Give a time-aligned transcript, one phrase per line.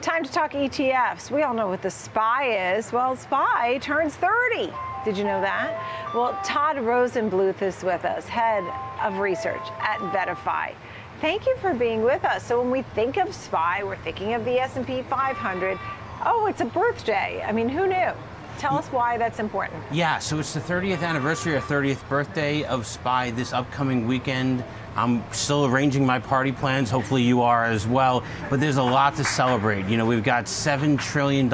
[0.00, 1.28] Time to talk ETFs.
[1.28, 2.92] We all know what the SPY is.
[2.92, 4.72] Well, SPY turns 30.
[5.04, 6.14] Did you know that?
[6.14, 8.62] Well, Todd Rosenbluth is with us, head
[9.02, 10.74] of research at VettaFi.
[11.20, 12.44] Thank you for being with us.
[12.44, 15.76] So when we think of SPY, we're thinking of the S&P 500.
[16.24, 17.42] Oh, it's a birthday.
[17.44, 18.12] I mean, who knew?
[18.58, 19.82] Tell us why that's important.
[19.90, 24.62] Yeah, so it's the 30th anniversary or 30th birthday of SPY this upcoming weekend.
[24.96, 26.90] I'm still arranging my party plans.
[26.90, 28.24] Hopefully, you are as well.
[28.50, 29.86] But there's a lot to celebrate.
[29.86, 31.52] You know, we've got $7 trillion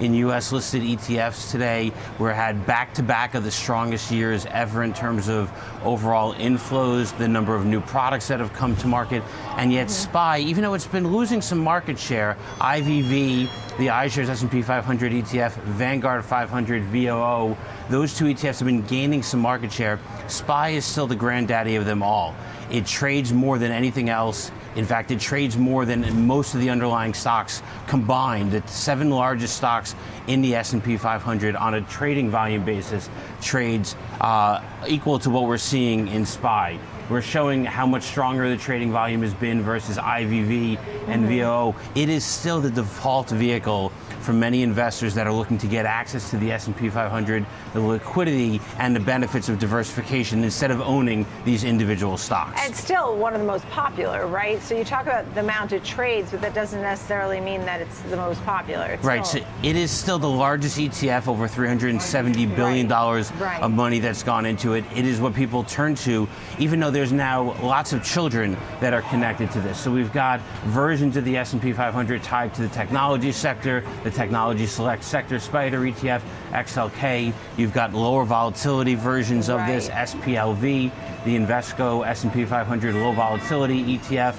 [0.00, 1.92] in US listed ETFs today.
[2.18, 5.50] We're had back to back of the strongest years ever in terms of
[5.84, 9.22] overall inflows, the number of new products that have come to market.
[9.56, 10.10] And yet, mm-hmm.
[10.10, 13.48] SPY, even though it's been losing some market share, IVV,
[13.78, 17.56] the iShares S&P 500 ETF, Vanguard 500 VOO,
[17.90, 19.98] those two ETFs have been gaining some market share.
[20.28, 22.34] SPY is still the granddaddy of them all.
[22.70, 24.50] It trades more than anything else.
[24.74, 28.52] In fact, it trades more than most of the underlying stocks combined.
[28.52, 29.94] The seven largest stocks
[30.26, 33.08] in the S&P 500 on a trading volume basis
[33.40, 36.78] trades uh, equal to what we're seeing in SPY.
[37.08, 41.26] We're showing how much stronger the trading volume has been versus IVV and.
[41.26, 41.74] VOO.
[41.94, 43.92] It is still the default vehicle
[44.26, 48.60] for many investors that are looking to get access to the S&P 500, the liquidity
[48.78, 52.60] and the benefits of diversification instead of owning these individual stocks.
[52.64, 54.60] And still one of the most popular, right?
[54.60, 58.00] So you talk about the amount of trades, but that doesn't necessarily mean that it's
[58.02, 58.86] the most popular.
[58.86, 59.24] It's right.
[59.24, 59.42] Still...
[59.42, 63.62] So it is still the largest ETF, over 370 billion dollars right.
[63.62, 64.84] of money that's gone into it.
[64.94, 66.28] It is what people turn to,
[66.58, 69.78] even though there's now lots of children that are connected to this.
[69.78, 74.66] So we've got versions of the S&P 500 tied to the technology sector, the technology
[74.66, 77.32] select sector spider ETF, XLK.
[77.56, 79.74] You've got lower volatility versions of right.
[79.74, 80.90] this, SPLV,
[81.24, 84.36] the Invesco S&P 500 low volatility ETF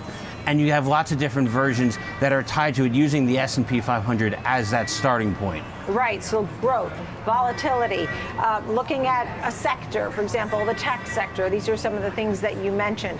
[0.48, 3.82] and you have lots of different versions that are tied to it using the S&P
[3.82, 5.64] 500 as that starting point.
[5.88, 6.92] Right, so growth,
[7.26, 8.08] volatility,
[8.38, 12.12] uh, looking at a sector, for example, the tech sector, these are some of the
[12.12, 13.20] things that you mentioned.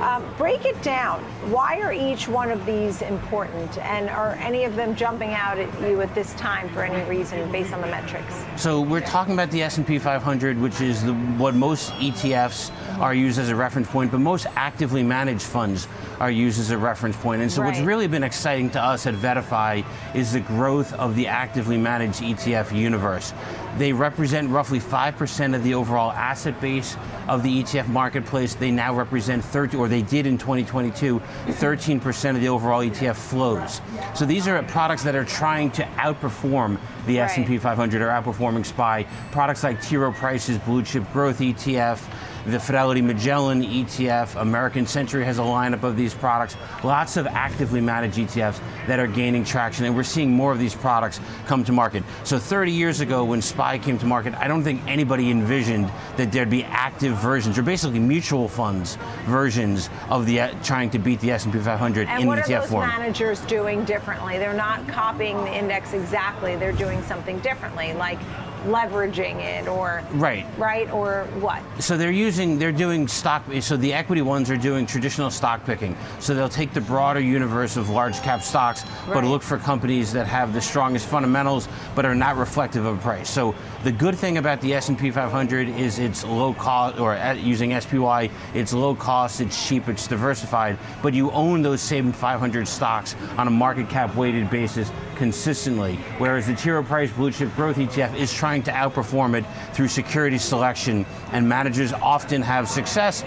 [0.00, 1.22] Um, break it down.
[1.50, 3.78] Why are each one of these important?
[3.78, 7.50] And are any of them jumping out at you at this time for any reason
[7.50, 8.44] based on the metrics?
[8.56, 12.70] So we're talking about the S&P 500, which is the, what most ETFs
[13.00, 15.88] are used as a reference point, but most actively managed funds
[16.20, 17.42] are used as a reference point.
[17.42, 17.68] And so right.
[17.68, 19.84] what's really been exciting to us at VettaFi
[20.14, 23.32] is the growth of the actively managed ETF universe.
[23.76, 26.96] They represent roughly 5% of the overall asset base
[27.28, 28.54] of the ETF marketplace.
[28.54, 33.80] They now represent 30, or they did in 2022, 13% of the overall ETF flows.
[34.14, 37.38] So these are products that are trying to outperform the right.
[37.38, 39.06] S&P 500 or outperforming SPY.
[39.30, 39.96] Products like T.
[39.96, 42.00] Rowe Price's Blue Chip Growth ETF,
[42.50, 46.56] the Fidelity Magellan ETF, American Century has a lineup of these products.
[46.82, 50.74] Lots of actively managed ETFs that are gaining traction, and we're seeing more of these
[50.74, 52.02] products come to market.
[52.24, 56.32] So 30 years ago, when SPY came to market, I don't think anybody envisioned that
[56.32, 61.20] there'd be active versions, or basically mutual funds versions of the uh, trying to beat
[61.20, 62.88] the S&P 500 and in what ETF are those form.
[62.88, 64.38] managers doing differently?
[64.38, 66.56] They're not copying the index exactly.
[66.56, 68.18] They're doing something differently, like
[68.66, 70.46] leveraging it or right.
[70.58, 70.90] right?
[70.90, 71.62] Or what?
[71.80, 75.96] So they're using they're doing stock so the equity ones are doing traditional stock picking.
[76.20, 79.14] So they'll take the broader universe of large cap stocks right.
[79.14, 83.30] but look for companies that have the strongest fundamentals but are not reflective of price.
[83.30, 88.30] So the good thing about the S&P 500 is it's low cost or using SPY
[88.54, 93.46] it's low cost it's cheap it's diversified but you own those same 500 stocks on
[93.46, 96.70] a market cap weighted basis consistently whereas the T.
[96.86, 99.44] Price blue chip growth ETF is trying to outperform it
[99.74, 103.24] through security selection, and managers often have success,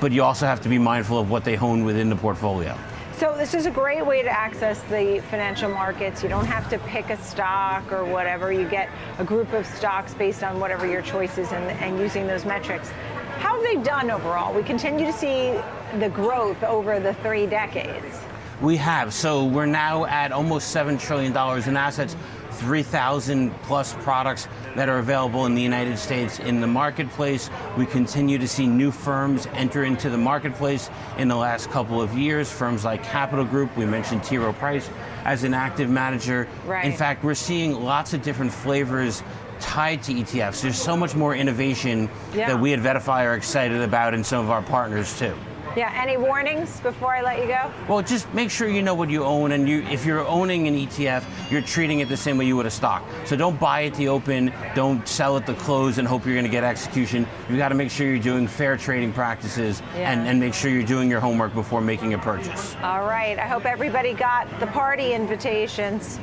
[0.00, 2.76] but you also have to be mindful of what they hone within the portfolio.
[3.18, 6.20] So this is a great way to access the financial markets.
[6.24, 8.52] You don't have to pick a stock or whatever.
[8.52, 12.26] You get a group of stocks based on whatever your choice is and, and using
[12.26, 12.90] those metrics.
[13.38, 14.52] How have they done overall?
[14.52, 15.52] We continue to see
[16.00, 18.18] the growth over the three decades.
[18.60, 19.14] We have.
[19.14, 21.30] So we're now at almost $7 trillion
[21.68, 22.16] in assets.
[22.64, 27.50] 3,000 plus products that are available in the United States in the marketplace.
[27.76, 30.88] We continue to see new firms enter into the marketplace
[31.18, 32.50] in the last couple of years.
[32.50, 34.38] Firms like Capital Group, we mentioned T.
[34.38, 34.88] Rowe Price
[35.24, 36.48] as an active manager.
[36.64, 36.86] Right.
[36.86, 39.22] In fact, we're seeing lots of different flavors
[39.60, 40.62] tied to ETFs.
[40.62, 42.48] There's so much more innovation yeah.
[42.48, 45.36] that we at VettaFi are excited about and some of our partners too.
[45.76, 47.70] Yeah, any warnings before I let you go?
[47.88, 50.74] Well, just make sure you know what you own, and you, if you're owning an
[50.76, 53.02] ETF, you're treating it the same way you would a stock.
[53.24, 56.44] So don't buy at the open, don't sell at the close, and hope you're going
[56.44, 57.26] to get execution.
[57.50, 60.12] You got to make sure you're doing fair trading practices, Yeah.
[60.12, 62.76] and, and make sure you're doing your homework before making a purchase.
[62.82, 63.36] All right.
[63.38, 66.20] I hope everybody got the party invitations.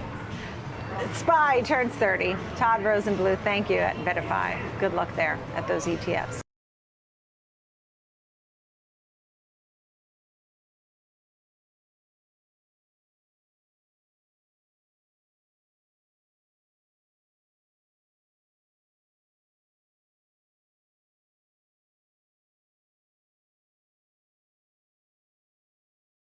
[1.14, 2.36] SPY turns 30.
[2.56, 4.80] Todd Rosenbluth, thank you at VettaFi.
[4.80, 6.42] Good luck there at those ETFs.